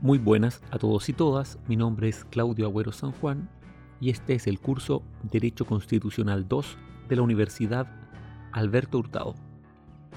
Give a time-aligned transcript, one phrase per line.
[0.00, 3.48] Muy buenas a todos y todas, mi nombre es Claudio Agüero San Juan
[4.00, 7.88] y este es el curso Derecho Constitucional 2 de la Universidad
[8.52, 9.34] Alberto Hurtado.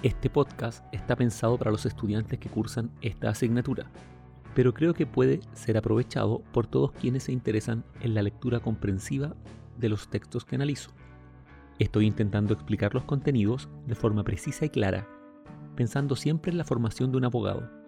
[0.03, 3.89] Este podcast está pensado para los estudiantes que cursan esta asignatura,
[4.53, 9.36] pero creo que puede ser aprovechado por todos quienes se interesan en la lectura comprensiva
[9.80, 10.91] de los textos que analizo.
[11.80, 15.08] Estoy intentando explicar los contenidos de forma precisa y clara,
[15.75, 17.80] pensando siempre en la formación de un abogado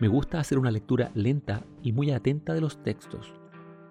[0.00, 3.34] me gusta hacer una lectura lenta y muy atenta de los textos.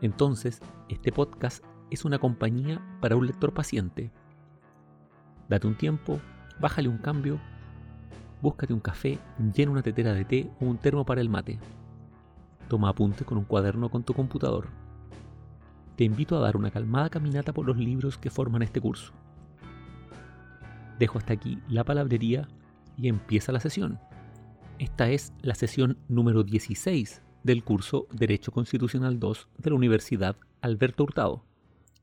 [0.01, 4.11] Entonces, este podcast es una compañía para un lector paciente.
[5.49, 6.19] Date un tiempo,
[6.61, 7.41] bájale un cambio,
[8.41, 9.19] búscate un café,
[9.53, 11.59] llena una tetera de té o un termo para el mate.
[12.69, 14.69] Toma apuntes con un cuaderno con tu computador.
[15.97, 19.11] Te invito a dar una calmada caminata por los libros que forman este curso.
[20.99, 22.47] Dejo hasta aquí la palabrería
[22.95, 23.99] y empieza la sesión.
[24.79, 31.03] Esta es la sesión número 16 del curso Derecho Constitucional 2 de la Universidad Alberto
[31.03, 31.43] Hurtado.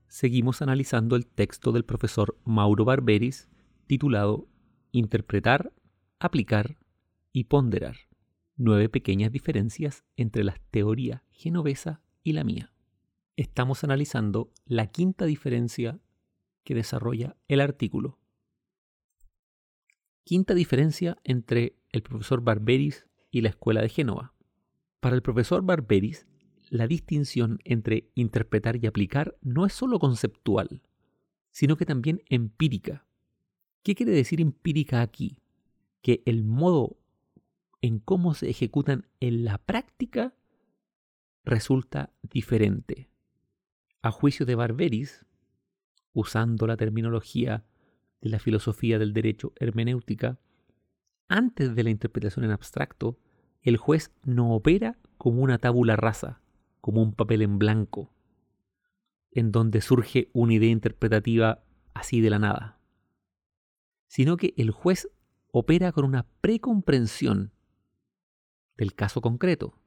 [0.08, 3.48] Seguimos analizando el texto del profesor Mauro Barberis
[3.86, 4.48] titulado
[4.90, 5.72] Interpretar,
[6.18, 6.76] aplicar
[7.32, 7.96] y ponderar.
[8.56, 12.72] Nueve pequeñas diferencias entre la teoría genovesa y la mía.
[13.36, 16.00] Estamos analizando la quinta diferencia
[16.64, 18.18] que desarrolla el artículo.
[20.24, 24.34] Quinta diferencia entre el profesor Barberis y la escuela de Génova.
[24.98, 26.26] Para el profesor Barberis,
[26.68, 30.82] la distinción entre interpretar y aplicar no es solo conceptual,
[31.52, 33.06] sino que también empírica.
[33.84, 35.38] ¿Qué quiere decir empírica aquí?
[36.02, 36.98] Que el modo
[37.80, 40.34] en cómo se ejecutan en la práctica
[41.44, 43.08] resulta diferente.
[44.02, 45.24] A juicio de Barberis,
[46.12, 47.64] usando la terminología
[48.20, 50.40] de la filosofía del derecho hermenéutica,
[51.28, 53.18] antes de la interpretación en abstracto,
[53.62, 56.40] el juez no opera como una tábula rasa,
[56.80, 58.12] como un papel en blanco,
[59.30, 61.62] en donde surge una idea interpretativa
[61.94, 62.78] así de la nada,
[64.06, 65.08] sino que el juez
[65.50, 67.52] opera con una precomprensión
[68.76, 69.78] del caso concreto,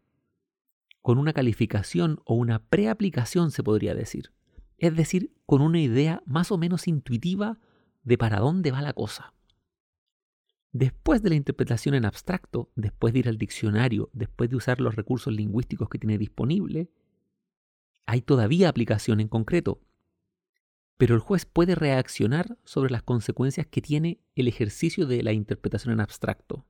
[1.01, 4.31] con una calificación o una preaplicación se podría decir,
[4.77, 7.59] es decir, con una idea más o menos intuitiva
[8.03, 9.33] de para dónde va la cosa.
[10.71, 14.95] Después de la interpretación en abstracto, después de ir al diccionario, después de usar los
[14.95, 16.89] recursos lingüísticos que tiene disponible,
[18.05, 19.81] hay todavía aplicación en concreto.
[20.97, 25.93] Pero el juez puede reaccionar sobre las consecuencias que tiene el ejercicio de la interpretación
[25.93, 26.65] en abstracto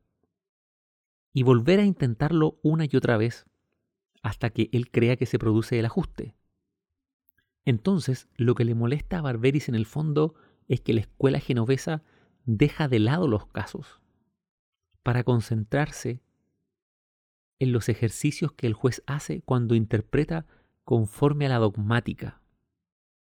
[1.34, 3.46] y volver a intentarlo una y otra vez
[4.24, 6.36] hasta que él crea que se produce el ajuste.
[7.64, 10.36] Entonces, lo que le molesta a Barberis en el fondo
[10.68, 12.04] es que la escuela genovesa
[12.48, 14.02] deja de lado los casos
[15.04, 16.24] para concentrarse
[17.60, 20.48] en los ejercicios que el juez hace cuando interpreta
[20.86, 22.42] conforme a la dogmática,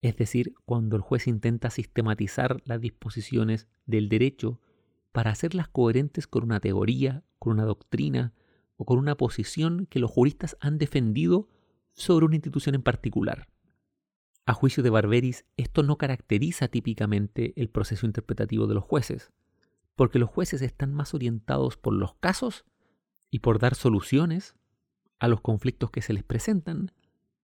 [0.02, 4.60] es decir, cuando el juez intenta sistematizar las disposiciones del derecho
[5.10, 8.34] para hacerlas coherentes con una teoría, con una doctrina
[8.76, 11.48] o con una posición que los juristas han defendido
[11.94, 13.48] sobre una institución en particular.
[14.46, 19.32] A juicio de Barberis, esto no caracteriza típicamente el proceso interpretativo de los jueces,
[19.96, 22.64] porque los jueces están más orientados por los casos
[23.30, 24.54] y por dar soluciones
[25.18, 26.92] a los conflictos que se les presentan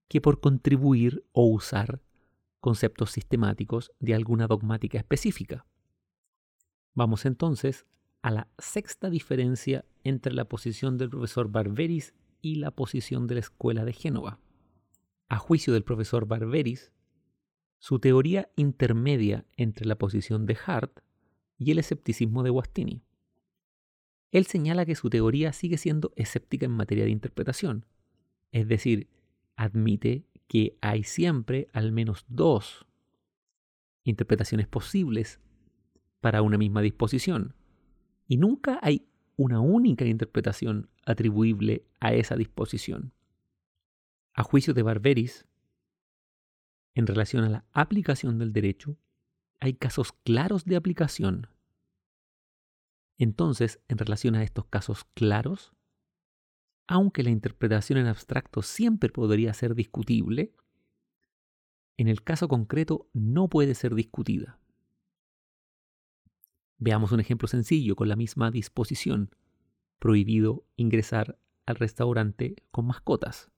[0.09, 2.03] que por contribuir o usar
[2.61, 5.65] conceptos sistemáticos de alguna dogmática específica.
[6.95, 7.87] Vamos entonces
[8.21, 13.41] a la sexta diferencia entre la posición del profesor Barberis y la posición de la
[13.41, 14.39] Escuela de Génova.
[15.29, 16.93] A juicio del profesor Barberis,
[17.81, 21.01] su teoría intermedia entre la posición de Hart
[21.59, 23.03] y el escepticismo de Guastini.
[24.31, 27.87] Él señala que su teoría sigue siendo escéptica en materia de interpretación,
[28.53, 29.09] es decir,
[29.57, 32.87] admite que hay siempre al menos dos
[34.05, 35.41] interpretaciones posibles
[36.21, 37.55] para una misma disposición,
[38.29, 39.07] y nunca hay
[39.37, 43.15] una única interpretación atribuible a esa disposición.
[44.35, 45.47] A juicio de Barberis,
[46.95, 48.97] en relación a la aplicación del derecho,
[49.61, 51.49] hay casos claros de aplicación.
[53.19, 55.73] Entonces, en relación a estos casos claros,
[56.87, 60.55] aunque la interpretación en abstracto siempre podría ser discutible,
[61.99, 64.59] en el caso concreto no puede ser discutida.
[66.79, 69.37] Veamos un ejemplo sencillo con la misma disposición.
[69.99, 73.51] Prohibido ingresar al restaurante con mascotas.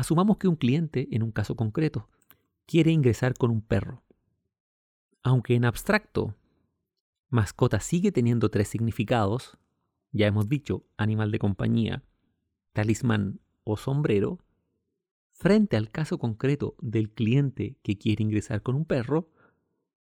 [0.00, 2.08] Asumamos que un cliente, en un caso concreto,
[2.64, 4.02] quiere ingresar con un perro.
[5.22, 6.38] Aunque en abstracto,
[7.28, 9.58] mascota sigue teniendo tres significados,
[10.10, 12.02] ya hemos dicho animal de compañía,
[12.72, 14.38] talismán o sombrero,
[15.32, 19.28] frente al caso concreto del cliente que quiere ingresar con un perro,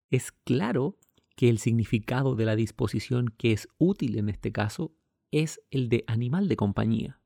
[0.10, 0.98] es claro
[1.36, 4.96] que el significado de la disposición que es útil en este caso
[5.32, 7.20] es el de animal de compañía.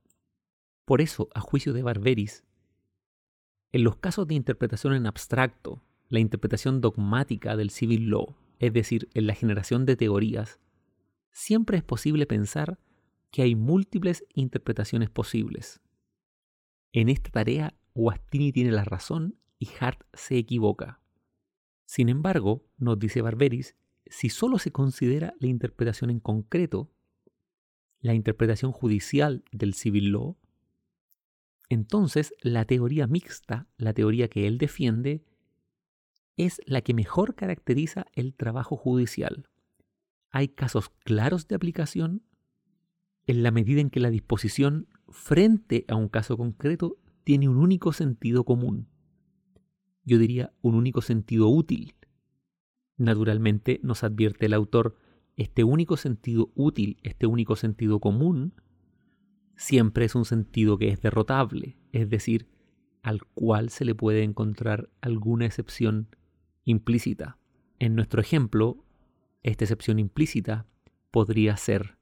[0.85, 2.43] Por eso, a juicio de Barberis,
[3.73, 9.09] en los casos de interpretación en abstracto, la interpretación dogmática del civil law, es decir,
[9.15, 10.59] en la generación de teorías,
[11.31, 12.79] siempre es posible pensar
[13.31, 15.81] que hay múltiples interpretaciones posibles.
[16.91, 20.99] En esta tarea, Guastini tiene la razón y Hart se equivoca.
[21.85, 23.75] Sin embargo, nos dice Barberis
[24.05, 26.91] si solo se considera la interpretación en concreto,
[28.01, 30.37] la interpretación judicial del civil law,
[31.73, 35.23] entonces la teoría mixta, la teoría que él defiende,
[36.37, 39.49] es la que mejor caracteriza el trabajo judicial.
[40.29, 42.23] Hay casos claros de aplicación
[43.27, 47.93] en la medida en que la disposición frente a un caso concreto tiene un único
[47.93, 48.87] sentido común.
[50.03, 51.95] Yo diría un único sentido útil.
[52.97, 54.97] Naturalmente, nos advierte el autor,
[55.37, 58.53] este único sentido útil, este único sentido común,
[59.55, 62.47] siempre es un sentido que es derrotable, es decir,
[63.01, 66.07] al cual se le puede encontrar alguna excepción
[66.63, 67.37] implícita.
[67.79, 68.85] En nuestro ejemplo,
[69.43, 70.65] esta excepción implícita
[71.11, 71.97] podría ser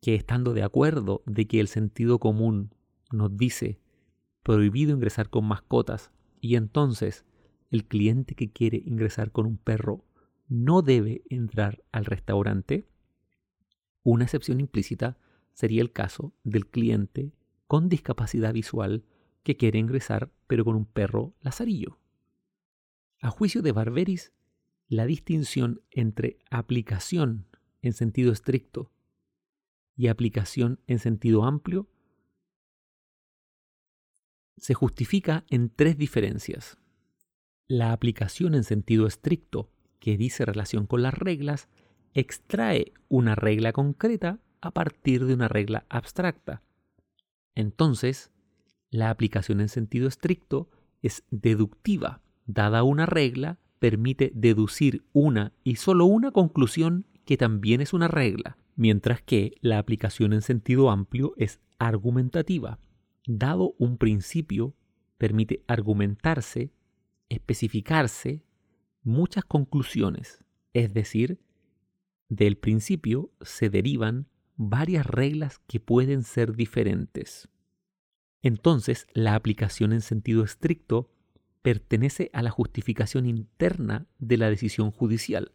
[0.00, 2.74] que estando de acuerdo de que el sentido común
[3.10, 3.80] nos dice
[4.42, 7.24] prohibido ingresar con mascotas y entonces
[7.70, 10.04] el cliente que quiere ingresar con un perro
[10.48, 12.86] no debe entrar al restaurante,
[14.04, 15.18] una excepción implícita
[15.56, 17.32] sería el caso del cliente
[17.66, 19.04] con discapacidad visual
[19.42, 21.98] que quiere ingresar pero con un perro lazarillo.
[23.22, 24.32] A juicio de Barberis,
[24.86, 27.46] la distinción entre aplicación
[27.80, 28.92] en sentido estricto
[29.96, 31.88] y aplicación en sentido amplio
[34.58, 36.76] se justifica en tres diferencias.
[37.66, 39.70] La aplicación en sentido estricto,
[40.00, 41.68] que dice relación con las reglas,
[42.12, 46.62] extrae una regla concreta a partir de una regla abstracta.
[47.54, 48.30] Entonces,
[48.90, 50.70] la aplicación en sentido estricto
[51.02, 52.22] es deductiva.
[52.46, 58.56] Dada una regla, permite deducir una y solo una conclusión que también es una regla,
[58.76, 62.78] mientras que la aplicación en sentido amplio es argumentativa.
[63.26, 64.74] Dado un principio,
[65.18, 66.72] permite argumentarse
[67.28, 68.44] especificarse
[69.02, 71.40] muchas conclusiones, es decir,
[72.28, 77.48] del principio se derivan varias reglas que pueden ser diferentes.
[78.42, 81.10] Entonces, la aplicación en sentido estricto
[81.62, 85.52] pertenece a la justificación interna de la decisión judicial,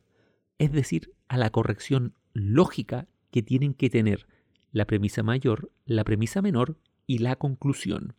[0.57, 4.27] es decir, a la corrección lógica que tienen que tener
[4.71, 6.77] la premisa mayor, la premisa menor
[7.07, 8.15] y la conclusión,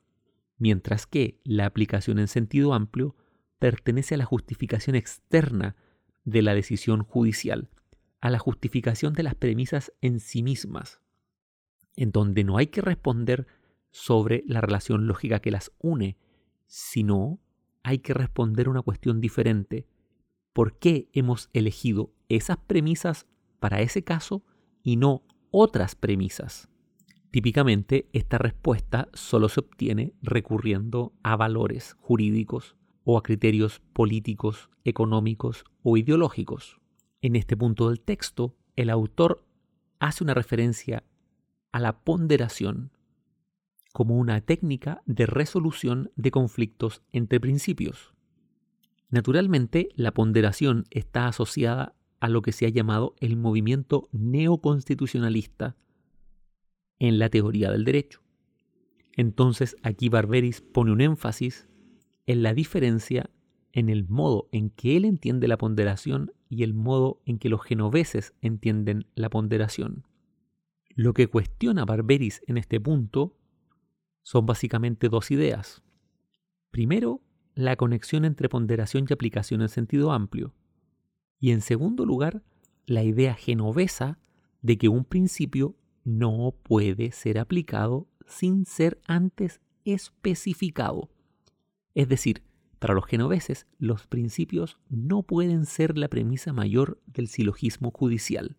[0.59, 3.17] mientras que la aplicación en sentido amplio
[3.59, 5.77] pertenece a la justificación externa
[6.25, 7.69] de la decisión judicial,
[8.23, 11.01] a la justificación de las premisas en sí mismas,
[11.97, 13.47] en donde no hay que responder
[13.91, 16.17] sobre la relación lógica que las une,
[16.67, 17.41] sino
[17.83, 19.89] hay que responder una cuestión diferente.
[20.53, 23.27] ¿Por qué hemos elegido esas premisas
[23.59, 24.45] para ese caso
[24.85, 26.69] y no otras premisas?
[27.33, 35.65] Típicamente esta respuesta solo se obtiene recurriendo a valores jurídicos o a criterios políticos, económicos
[35.83, 36.82] o ideológicos.
[37.23, 39.47] En este punto del texto, el autor
[40.01, 41.05] hace una referencia
[41.71, 42.91] a la ponderación
[43.93, 48.13] como una técnica de resolución de conflictos entre principios.
[49.09, 55.77] Naturalmente, la ponderación está asociada a lo que se ha llamado el movimiento neoconstitucionalista
[56.99, 58.21] en la teoría del derecho.
[59.17, 61.69] Entonces aquí Barberis pone un énfasis
[62.27, 63.31] en la diferencia
[63.73, 67.63] en el modo en que él entiende la ponderación y el modo en que los
[67.63, 70.07] genoveses entienden la ponderación.
[70.95, 73.35] Lo que cuestiona Barberis en este punto
[74.23, 75.83] son básicamente dos ideas.
[76.71, 77.23] Primero,
[77.55, 80.55] la conexión entre ponderación y aplicación en sentido amplio.
[81.41, 82.43] Y en segundo lugar,
[82.87, 84.19] la idea genovesa
[84.61, 91.11] de que un principio no puede ser aplicado sin ser antes especificado.
[91.95, 92.43] Es decir,
[92.83, 98.57] para los genoveses, los principios no pueden ser la premisa mayor del silogismo judicial.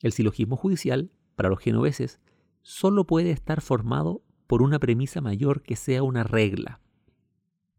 [0.00, 2.20] El silogismo judicial, para los genoveses,
[2.60, 6.82] solo puede estar formado por una premisa mayor que sea una regla.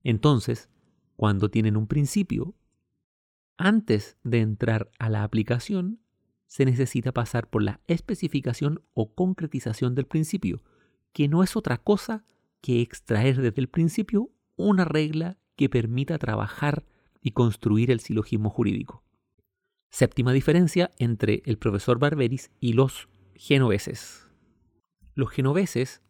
[0.04, 0.72] Entonces,
[1.18, 2.56] cuando tienen un principio,
[3.56, 6.00] antes de entrar a la aplicación,
[6.48, 10.64] se necesita pasar por la especificación o concretización del principio,
[11.12, 12.26] que no es otra cosa
[12.60, 16.86] que extraer desde el principio una regla que permita trabajar
[17.22, 19.04] y construir el silogismo jurídico.
[19.90, 24.28] Séptima diferencia entre el profesor Barberis y los genoveses.
[25.16, 26.02] Los genoveses,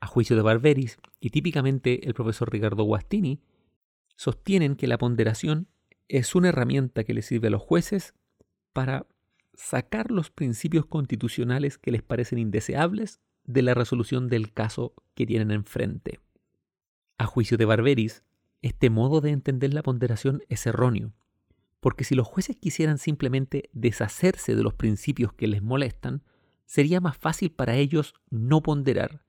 [0.00, 3.40] a juicio de Barberis y típicamente el profesor Ricardo Guastini,
[4.16, 5.68] sostienen que la ponderación
[6.08, 8.14] es una herramienta que le sirve a los jueces
[8.72, 9.06] para
[9.54, 15.50] sacar los principios constitucionales que les parecen indeseables de la resolución del caso que tienen
[15.50, 16.20] enfrente.
[17.18, 18.24] A juicio de Barberis,
[18.62, 21.12] este modo de entender la ponderación es erróneo,
[21.80, 26.22] porque si los jueces quisieran simplemente deshacerse de los principios que les molestan,
[26.64, 29.24] sería más fácil para ellos no ponderar,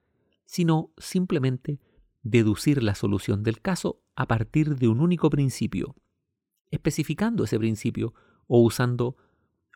[0.45, 1.79] sino simplemente
[2.21, 5.95] deducir la solución del caso a partir de un único principio,
[6.69, 8.13] especificando ese principio
[8.47, 9.17] o usando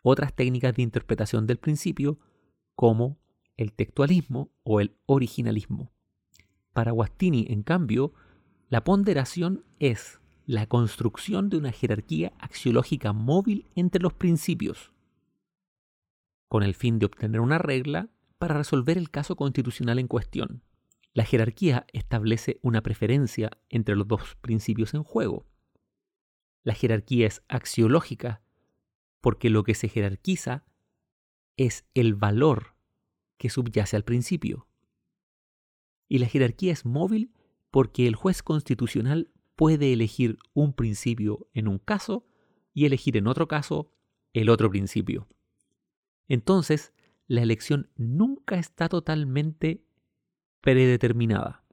[0.04, 2.18] otras técnicas de interpretación del principio
[2.76, 3.18] como
[3.56, 5.90] el textualismo o el originalismo.
[6.72, 8.14] Para Guastini, en cambio,
[8.68, 14.92] la ponderación es la construcción de una jerarquía axiológica móvil entre los principios,
[16.48, 18.08] con el fin de obtener una regla
[18.38, 20.62] para resolver el caso constitucional en cuestión.
[21.14, 25.46] La jerarquía establece una preferencia entre los dos principios en juego.
[26.62, 28.42] La jerarquía es axiológica
[29.22, 30.64] porque lo que se jerarquiza
[31.56, 32.74] es el valor
[33.38, 34.68] que subyace al principio.
[36.06, 37.32] Y la jerarquía es móvil
[37.70, 42.26] porque el juez constitucional puede elegir un principio en un caso
[42.72, 43.92] y elegir en otro caso
[44.32, 45.26] el otro principio.
[46.28, 46.92] Entonces,
[47.26, 49.84] la elección nunca está totalmente
[50.60, 51.64] predeterminada.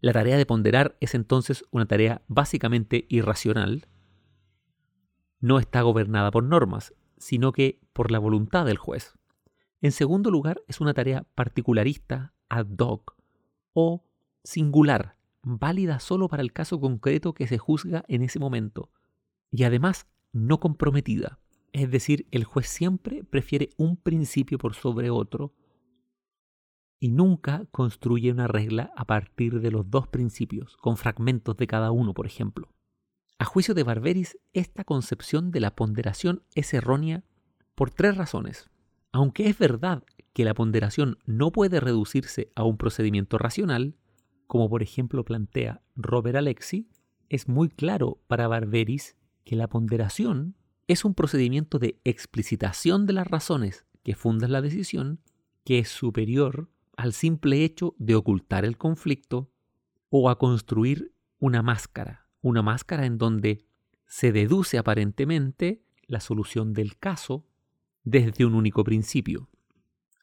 [0.00, 3.88] La tarea de ponderar es entonces una tarea básicamente irracional.
[5.40, 9.14] No está gobernada por normas, sino que por la voluntad del juez.
[9.80, 13.16] En segundo lugar, es una tarea particularista, ad hoc
[13.72, 14.05] o
[14.46, 18.90] singular, válida solo para el caso concreto que se juzga en ese momento,
[19.50, 21.38] y además no comprometida.
[21.72, 25.52] Es decir, el juez siempre prefiere un principio por sobre otro
[26.98, 31.90] y nunca construye una regla a partir de los dos principios, con fragmentos de cada
[31.90, 32.72] uno, por ejemplo.
[33.38, 37.24] A juicio de Barberis, esta concepción de la ponderación es errónea
[37.74, 38.70] por tres razones.
[39.12, 43.96] Aunque es verdad que la ponderación no puede reducirse a un procedimiento racional,
[44.46, 46.88] como por ejemplo plantea Robert Alexi,
[47.28, 53.26] es muy claro para Barberis que la ponderación es un procedimiento de explicitación de las
[53.26, 55.20] razones que fundan la decisión
[55.64, 59.50] que es superior al simple hecho de ocultar el conflicto
[60.10, 63.66] o a construir una máscara, una máscara en donde
[64.06, 67.46] se deduce aparentemente la solución del caso
[68.04, 69.50] desde un único principio.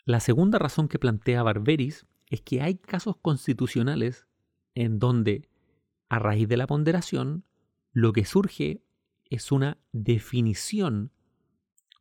[0.06, 4.27] La segunda razón que plantea Barberis es que hay casos constitucionales
[4.75, 5.50] en donde,
[6.10, 7.46] a raíz de la ponderación,
[7.92, 8.84] lo que surge
[9.30, 11.12] es una definición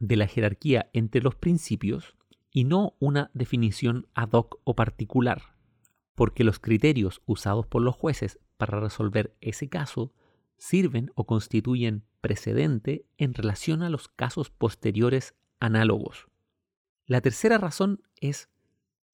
[0.00, 2.16] de la jerarquía entre los principios
[2.50, 5.56] y no una definición ad hoc o particular,
[6.14, 10.12] porque los criterios usados por los jueces para resolver ese caso
[10.58, 16.28] sirven o constituyen precedente en relación a los casos posteriores análogos.
[17.06, 18.48] La tercera razón es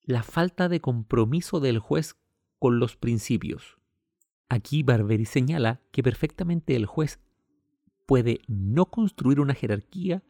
[0.09, 2.17] la falta de compromiso del juez
[2.59, 3.77] con los principios.
[4.49, 7.21] Aquí Barberi señala que perfectamente el juez
[8.07, 10.23] puede no construir una jerarquía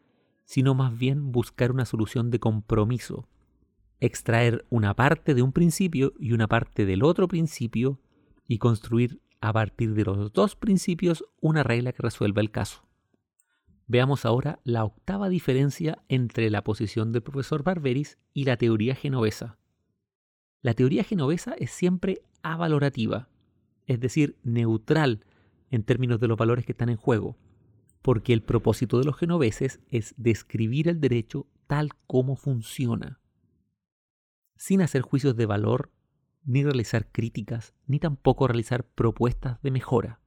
[0.43, 3.29] sino más bien buscar una solución de compromiso,
[4.01, 8.01] extraer una parte de un principio y una parte del otro principio
[8.47, 12.83] y construir a partir de los dos principios una regla que resuelva el caso.
[13.87, 19.57] Veamos ahora la octava diferencia entre la posición del profesor Barberis y la teoría genovesa.
[20.61, 23.29] La teoría genovesa es siempre avalorativa,
[23.87, 25.25] es decir, neutral
[25.71, 27.37] en términos de los valores que están en juego
[28.01, 33.19] porque el propósito de los genoveses es describir el derecho tal como funciona,
[34.55, 35.91] sin hacer juicios de valor
[36.43, 40.21] ni realizar críticas, ni tampoco realizar propuestas de mejora.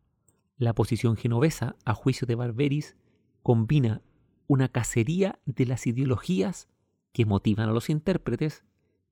[0.56, 2.96] La posición genovesa, a juicio de Barberis,
[3.42, 4.02] combina
[4.46, 6.68] una cacería de las ideologías
[7.12, 8.64] que motivan a los intérpretes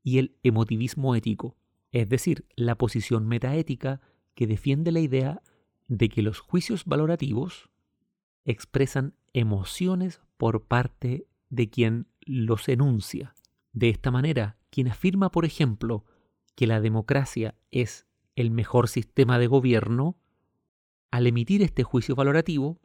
[0.03, 1.57] y el emotivismo ético,
[1.93, 4.01] es decir, la posición metaética
[4.35, 5.43] que defiende la idea
[5.89, 7.71] de que los juicios valorativos
[8.45, 13.35] expresan emociones por parte de quien los enuncia.
[13.73, 16.05] De esta manera, quien afirma, por ejemplo,
[16.55, 20.17] que la democracia es el mejor sistema de gobierno,
[21.11, 22.81] al emitir este juicio valorativo,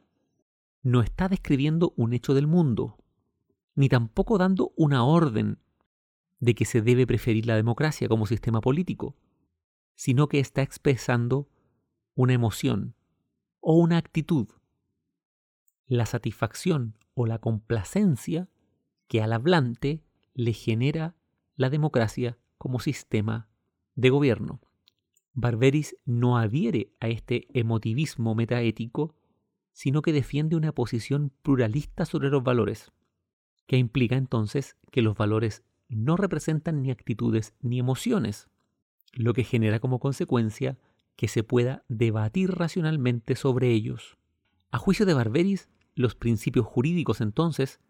[0.82, 2.98] no está describiendo un hecho del mundo,
[3.74, 5.58] ni tampoco dando una orden
[6.38, 9.16] de que se debe preferir la democracia como sistema político,
[9.94, 11.48] sino que está expresando
[12.14, 12.94] una emoción
[13.60, 14.48] o una actitud,
[15.86, 18.48] la satisfacción o la complacencia
[19.08, 20.02] que al hablante
[20.34, 21.14] le genera
[21.56, 23.48] la democracia como sistema
[23.94, 24.60] de gobierno.
[25.32, 29.14] Barberis no adhiere a este emotivismo metaético,
[29.72, 32.92] sino que defiende una posición pluralista sobre los valores,
[33.66, 38.48] que implica entonces que los valores no representan ni actitudes ni emociones,
[39.12, 40.78] lo que genera como consecuencia
[41.16, 44.18] que se pueda debatir racionalmente sobre ellos.
[44.70, 47.80] A juicio de Barberis, los principios jurídicos entonces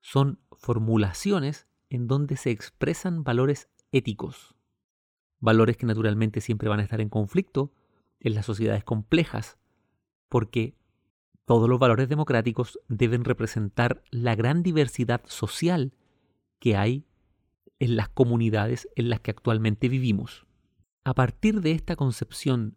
[0.00, 4.54] son formulaciones en donde se expresan valores éticos,
[5.40, 7.72] valores que naturalmente siempre van a estar en conflicto
[8.20, 9.58] en las sociedades complejas,
[10.28, 10.76] porque
[11.44, 15.94] todos los valores democráticos deben representar la gran diversidad social
[16.58, 17.06] que hay
[17.78, 20.46] en las comunidades en las que actualmente vivimos.
[21.04, 22.76] A partir de esta concepción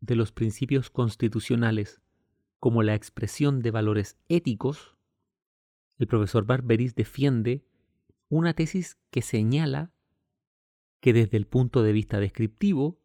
[0.00, 2.00] de los principios constitucionales
[2.58, 4.96] como la expresión de valores éticos,
[5.98, 7.64] el profesor Barberis defiende
[8.28, 9.92] una tesis que señala
[11.00, 13.00] que desde el punto de vista descriptivo,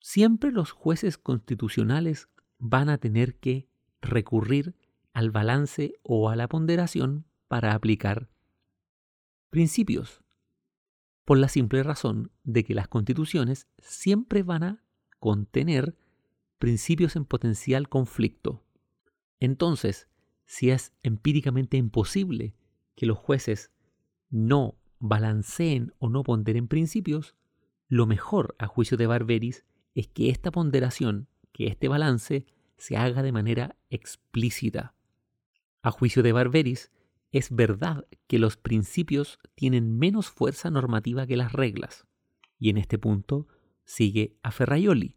[0.00, 3.68] siempre los jueces constitucionales van a tener que
[4.00, 4.74] recurrir
[5.12, 8.30] al balance o a la ponderación para aplicar
[9.50, 10.22] principios,
[11.24, 14.84] por la simple razón de que las constituciones siempre van a
[15.18, 15.96] contener
[16.58, 18.64] principios en potencial conflicto.
[19.38, 20.08] Entonces,
[20.46, 22.54] si es empíricamente imposible
[22.96, 23.70] que los jueces
[24.30, 27.34] no balanceen o no ponderen principios,
[27.88, 33.22] lo mejor a juicio de Barberis es que esta ponderación, que este balance, se haga
[33.22, 34.94] de manera explícita.
[35.82, 36.90] A juicio de Barberis,
[37.30, 42.06] es verdad que los principios tienen menos fuerza normativa que las reglas,
[42.58, 43.46] y en este punto
[43.84, 45.16] sigue a Ferraioli.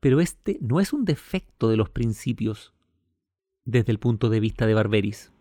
[0.00, 2.74] Pero este no es un defecto de los principios
[3.64, 5.32] desde el punto de vista de Barberis.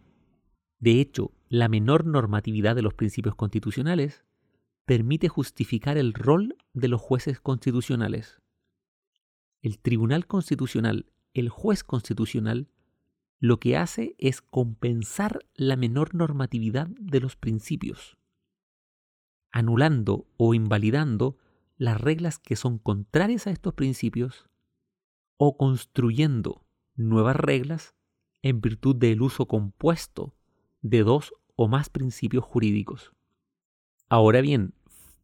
[0.80, 4.26] De hecho, la menor normatividad de los principios constitucionales
[4.86, 8.42] permite justificar el rol de los jueces constitucionales.
[9.62, 12.70] El Tribunal Constitucional, el juez constitucional,
[13.40, 18.18] lo que hace es compensar la menor normatividad de los principios,
[19.52, 21.38] anulando o invalidando
[21.78, 24.50] las reglas que son contrarias a estos principios
[25.38, 27.96] o construyendo nuevas reglas
[28.42, 30.36] en virtud del uso compuesto
[30.82, 33.14] de dos o más principios jurídicos.
[34.08, 34.74] Ahora bien,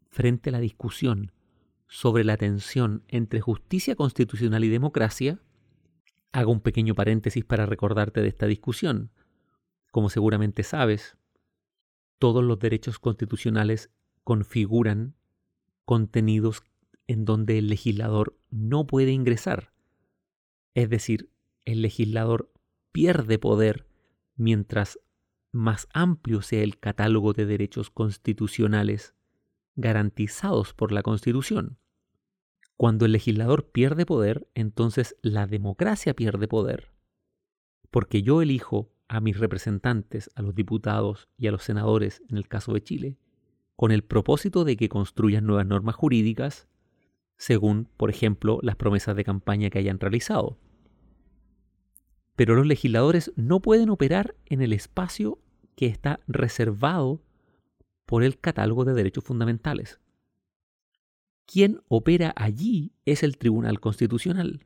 [0.10, 1.32] frente a la discusión
[1.88, 5.40] sobre la tensión entre justicia constitucional y democracia,
[6.32, 9.12] hago un pequeño paréntesis para recordarte de esta discusión.
[9.92, 11.18] Como seguramente sabes,
[12.20, 13.92] todos los derechos constitucionales
[14.24, 15.16] configuran
[15.86, 16.64] contenidos
[17.08, 19.74] en donde el legislador no puede ingresar.
[20.74, 21.30] Es decir,
[21.66, 22.52] el legislador
[22.92, 23.88] pierde poder
[24.36, 25.00] mientras
[25.52, 29.16] más amplio sea el catálogo de derechos constitucionales
[29.76, 31.78] garantizados por la Constitución.
[32.82, 36.92] Cuando el legislador pierde poder, entonces la democracia pierde poder.
[37.92, 42.48] Porque yo elijo a mis representantes, a los diputados y a los senadores, en el
[42.48, 43.18] caso de Chile,
[43.76, 46.68] con el propósito de que construyan nuevas normas jurídicas,
[47.38, 50.58] según, por ejemplo, las promesas de campaña que hayan realizado
[52.42, 55.38] pero los legisladores no pueden operar en el espacio
[55.76, 57.22] que está reservado
[58.08, 60.01] por el catálogo de derechos fundamentales.
[61.52, 64.66] Quien opera allí es el Tribunal Constitucional.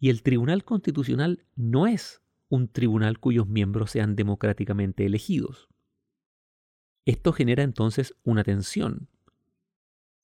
[0.00, 5.68] Y el Tribunal Constitucional no es un tribunal cuyos miembros sean democráticamente elegidos.
[7.04, 9.08] Esto genera entonces una tensión.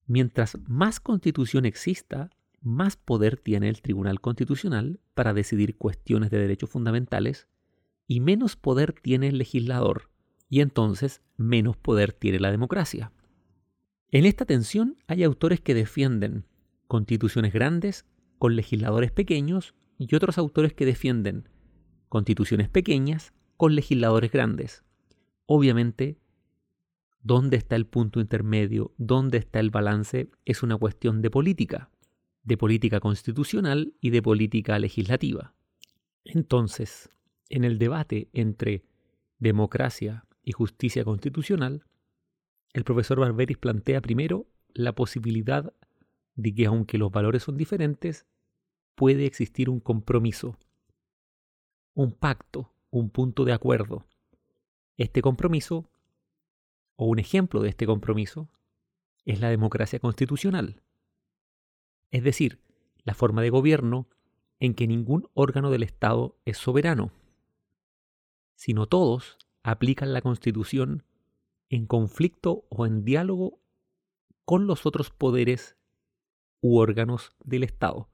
[0.08, 6.70] Mientras más constitución exista, más poder tiene el Tribunal Constitucional para decidir cuestiones de derechos
[6.70, 7.46] fundamentales
[8.08, 10.10] y menos poder tiene el legislador,
[10.48, 13.12] y entonces menos poder tiene la democracia.
[14.12, 16.44] En esta tensión hay autores que defienden
[16.86, 18.04] constituciones grandes
[18.38, 21.48] con legisladores pequeños y otros autores que defienden
[22.10, 24.84] constituciones pequeñas con legisladores grandes.
[25.46, 26.18] Obviamente,
[27.22, 31.90] dónde está el punto intermedio, dónde está el balance, es una cuestión de política,
[32.42, 35.54] de política constitucional y de política legislativa.
[36.24, 37.08] Entonces,
[37.48, 38.84] en el debate entre
[39.38, 41.86] democracia y justicia constitucional,
[42.72, 45.72] el profesor Barberis plantea primero la posibilidad
[46.34, 48.26] de que aunque los valores son diferentes,
[48.94, 50.56] puede existir un compromiso,
[51.94, 54.06] un pacto, un punto de acuerdo.
[54.96, 55.90] Este compromiso,
[56.96, 58.48] o un ejemplo de este compromiso,
[59.24, 60.82] es la democracia constitucional.
[62.10, 62.60] Es decir,
[63.04, 64.08] la forma de gobierno
[64.60, 67.10] en que ningún órgano del Estado es soberano,
[68.54, 71.04] sino todos aplican la Constitución
[71.72, 73.58] en conflicto o en diálogo
[74.44, 75.78] con los otros poderes
[76.60, 78.10] u órganos del Estado.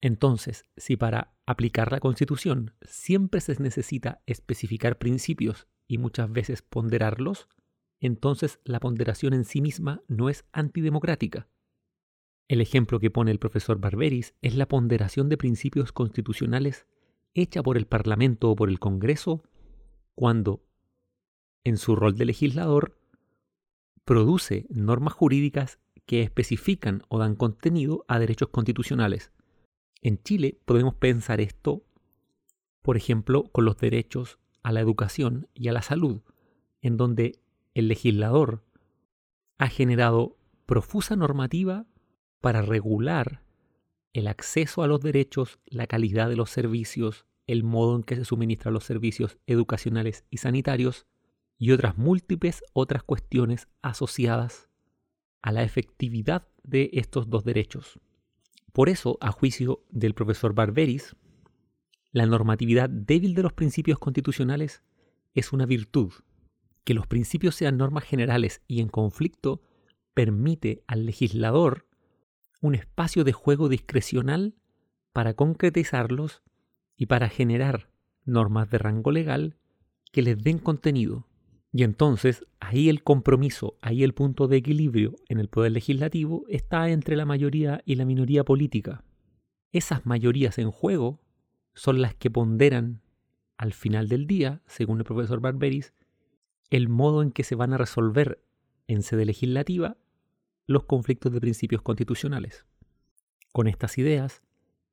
[0.00, 7.48] Entonces, si para aplicar la Constitución siempre se necesita especificar principios y muchas veces ponderarlos,
[8.00, 11.48] entonces la ponderación en sí misma no es antidemocrática.
[12.48, 16.86] El ejemplo que pone el profesor Barberis es la ponderación de principios constitucionales
[17.34, 19.42] hecha por el Parlamento o por el Congreso
[20.14, 20.64] cuando
[21.64, 22.98] en su rol de legislador,
[24.04, 29.32] produce normas jurídicas que especifican o dan contenido a derechos constitucionales.
[30.02, 31.82] En Chile podemos pensar esto,
[32.82, 36.20] por ejemplo, con los derechos a la educación y a la salud,
[36.82, 37.40] en donde
[37.72, 38.62] el legislador
[39.58, 41.86] ha generado profusa normativa
[42.40, 43.42] para regular
[44.12, 48.24] el acceso a los derechos, la calidad de los servicios, el modo en que se
[48.24, 51.06] suministran los servicios educacionales y sanitarios,
[51.58, 54.68] y otras múltiples otras cuestiones asociadas
[55.42, 58.00] a la efectividad de estos dos derechos.
[58.72, 61.14] Por eso, a juicio del profesor Barberis,
[62.12, 64.82] la normatividad débil de los principios constitucionales
[65.34, 66.12] es una virtud.
[66.84, 69.62] Que los principios sean normas generales y en conflicto
[70.14, 71.86] permite al legislador
[72.60, 74.54] un espacio de juego discrecional
[75.12, 76.42] para concretizarlos
[76.96, 77.90] y para generar
[78.24, 79.56] normas de rango legal
[80.12, 81.26] que les den contenido.
[81.76, 86.88] Y entonces ahí el compromiso, ahí el punto de equilibrio en el poder legislativo está
[86.90, 89.02] entre la mayoría y la minoría política.
[89.72, 91.20] Esas mayorías en juego
[91.74, 93.02] son las que ponderan
[93.56, 95.94] al final del día, según el profesor Barberis,
[96.70, 98.40] el modo en que se van a resolver
[98.86, 99.96] en sede legislativa
[100.68, 102.66] los conflictos de principios constitucionales.
[103.52, 104.44] Con estas ideas,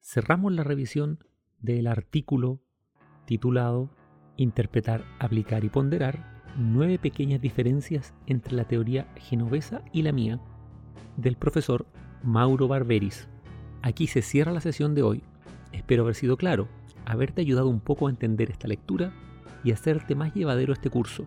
[0.02, 1.24] cerramos la revisión
[1.60, 2.60] del artículo
[3.26, 3.91] titulado
[4.36, 10.40] Interpretar, aplicar y ponderar nueve pequeñas diferencias entre la teoría genovesa y la mía
[11.18, 11.86] del profesor
[12.24, 13.28] Mauro Barberis.
[13.82, 15.24] Aquí se cierra la sesión de hoy.
[15.72, 16.68] Espero haber sido claro,
[17.06, 19.14] haberte ayudado un poco a entender esta lectura
[19.64, 21.26] y hacerte más llevadero este curso.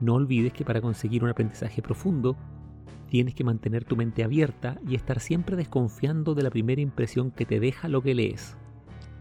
[0.00, 2.36] No olvides que para conseguir un aprendizaje profundo,
[3.08, 7.46] tienes que mantener tu mente abierta y estar siempre desconfiando de la primera impresión que
[7.46, 8.56] te deja lo que lees.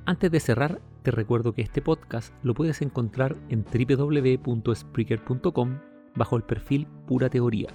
[0.05, 5.79] Antes de cerrar, te recuerdo que este podcast lo puedes encontrar en www.spreaker.com
[6.15, 7.69] bajo el perfil Pura Teoría.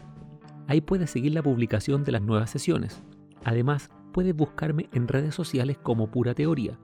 [0.69, 3.03] Ahí puedes seguir la publicación de las nuevas sesiones.
[3.45, 6.79] Además, puedes buscarme en redes sociales como Pura Teoría.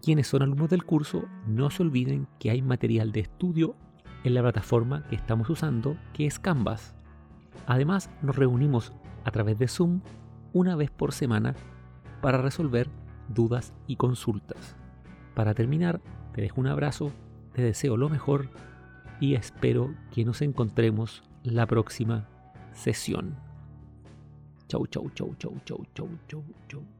[0.00, 3.74] Quienes son alumnos del curso, no se olviden que hay material de estudio
[4.22, 6.94] en la plataforma que estamos usando, que es Canvas.
[7.66, 8.92] Además, nos reunimos
[9.24, 10.02] a través de Zoom
[10.52, 11.56] una vez por semana
[12.22, 12.88] para resolver
[13.28, 14.79] dudas y consultas.
[15.34, 16.00] Para terminar,
[16.32, 17.12] te dejo un abrazo,
[17.52, 18.48] te deseo lo mejor
[19.20, 22.28] y espero que nos encontremos la próxima
[22.72, 23.36] sesión.
[24.68, 26.99] Chau, chau, chau, chau, chau, chau, chau, chau.